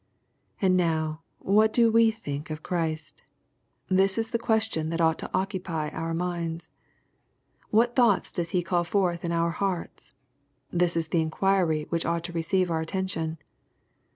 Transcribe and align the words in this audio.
And 0.59 0.75
now 0.75 1.21
what 1.37 1.71
do 1.71 1.91
we 1.91 2.09
think 2.09 2.49
of 2.49 2.63
Christ? 2.63 3.21
This 3.87 4.17
is 4.17 4.31
the 4.31 4.39
question 4.39 4.89
that 4.89 4.99
ought 4.99 5.19
to 5.19 5.29
occupy 5.31 5.89
our 5.89 6.15
minds. 6.15 6.71
What 7.69 7.95
thoughts 7.95 8.31
does 8.31 8.49
He 8.49 8.63
call 8.63 8.83
forth 8.83 9.23
in 9.23 9.31
our 9.31 9.51
hearts? 9.51 10.15
This 10.71 10.97
is 10.97 11.09
the 11.09 11.21
inquiry 11.21 11.85
which 11.89 12.07
ought 12.07 12.23
to 12.23 12.33
receive 12.33 12.71
our 12.71 12.81
attention. 12.81 13.37